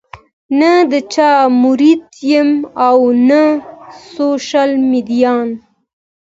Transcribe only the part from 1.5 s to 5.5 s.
مريد يم او نۀ سوشل ميډيا